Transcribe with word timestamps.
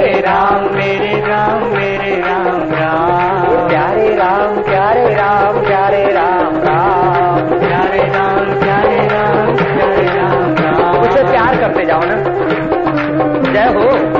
प्यारे 0.00 0.20
राम 0.20 0.74
मेरे 0.74 1.20
राम 1.20 1.64
मेरे 1.64 2.20
राम 2.20 2.56
राम। 2.56 3.68
प्यारे 3.68 4.16
राम 4.16 4.62
प्यारे 4.62 5.14
राम 5.14 5.60
प्यारे 5.64 6.04
राम 6.12 6.56
राम। 6.56 7.58
प्यारे 7.58 8.02
राम 8.02 8.60
प्यारे 8.60 8.96
राम 8.96 9.56
प्यारे 9.56 10.06
राम 10.16 10.54
राम। 10.54 11.00
उसे 11.00 11.24
प्यार 11.24 11.56
करते 11.56 11.84
जाओ 11.84 12.00
ना। 12.04 12.16
जय 13.52 13.68
हो। 13.68 14.19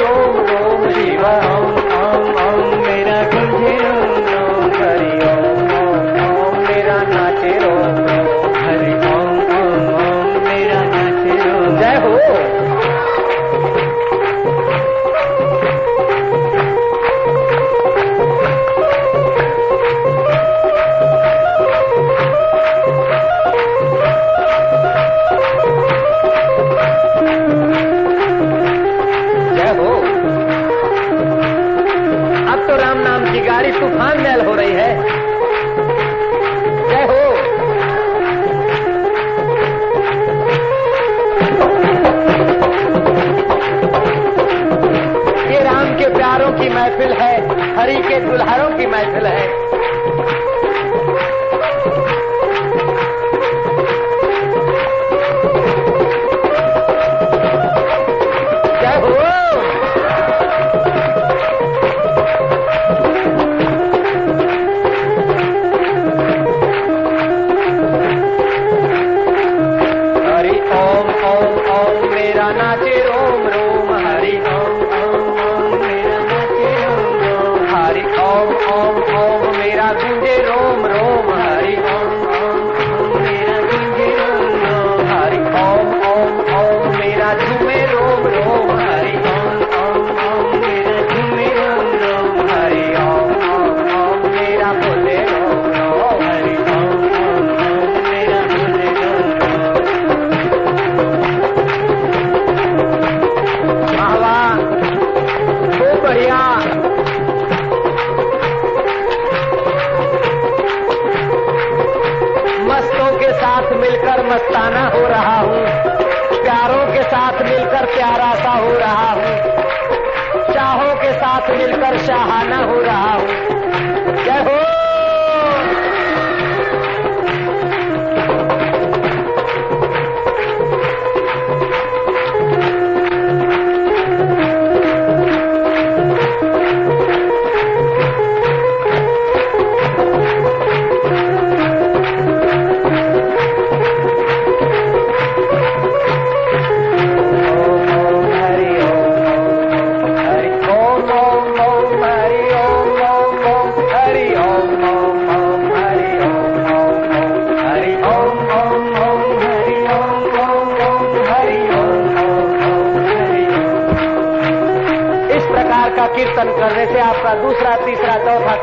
के 47.97 48.19
दुल्हारों 48.19 48.69
की 48.77 48.85
महफिल 48.85 49.27
है। 49.27 50.50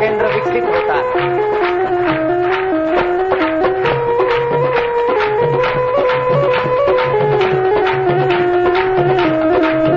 केंद्र 0.01 0.27
विकसित 0.27 0.65
होता 0.65 0.95
है। 0.95 1.13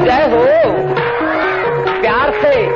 जय 0.05 0.35
हो। 0.35 0.45
प्यार 2.01 2.31
से, 2.31 2.67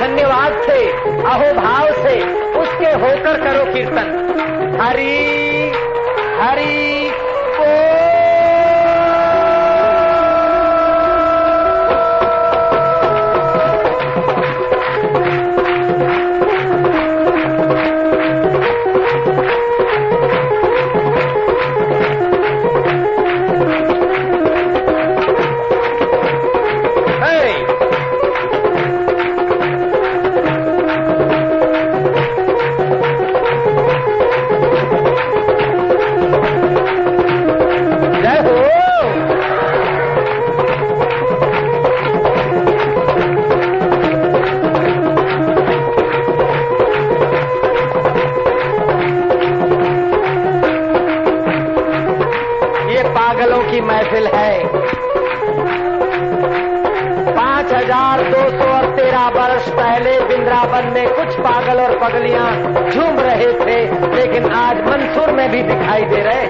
धन्यवाद 0.00 0.62
से, 0.62 0.90
अहोभाव 1.24 1.86
से 1.86 2.22
उसके 2.58 2.86
होकर 2.86 3.40
करो 3.40 3.72
कीर्तन। 3.72 4.24
हरी 4.80 5.47
वृंदावन 60.58 60.92
में 60.94 61.08
कुछ 61.08 61.34
पागल 61.38 61.80
और 61.80 61.92
पगलियाँ 61.98 62.46
झूम 62.90 63.18
रहे 63.20 63.52
थे, 63.58 63.76
लेकिन 64.14 64.50
आज 64.52 64.80
मंसूर 64.86 65.32
में 65.32 65.50
भी 65.50 65.62
दिखाई 65.62 66.04
दे 66.04 66.22
रहे 66.22 66.46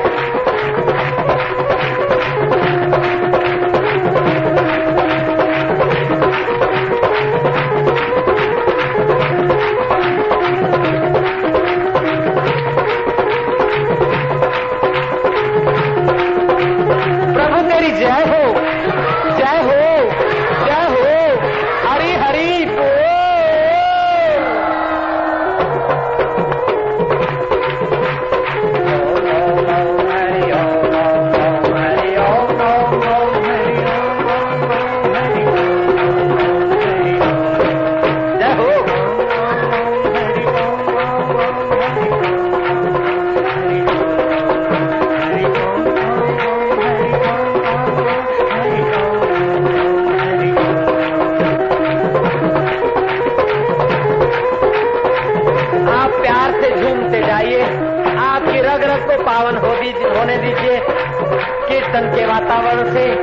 कीर्तन 61.79 62.17
के 62.17 62.27
वातावरण 62.27 62.91
से। 62.93 63.15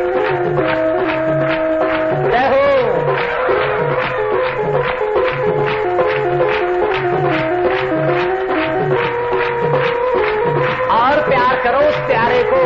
और 10.91 11.29
प्यार 11.29 11.55
करो 11.63 11.79
उस 11.79 11.95
प्यारे 11.95 12.43
को। 12.43 12.63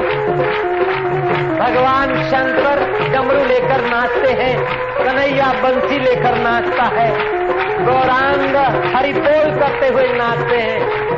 भगवान 1.64 2.24
शंकर 2.24 3.10
डमरू 3.10 3.46
लेकर 3.46 3.82
नाचते 3.82 4.34
हैं, 4.34 4.64
कन्हैया 5.06 5.54
बंसी 5.64 6.00
लेकर 6.00 6.36
नाचता 6.36 6.84
है, 6.84 7.10
गौरांग 7.86 8.56
हरिपोल 8.96 9.60
करते 9.60 9.88
हुए 9.88 10.08
नाचते 10.14 10.56
हैं। 10.56 11.10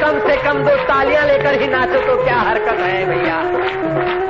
कम 0.00 0.18
से 0.18 0.36
कम 0.36 0.62
दो 0.64 0.76
तालियाँ 0.88 1.26
लेकर 1.26 1.60
ही 1.60 1.66
नाचो 1.66 2.00
तो 2.00 2.24
क्या 2.24 2.40
हरकत 2.40 2.80
है 2.80 3.04
भैया? 3.06 4.27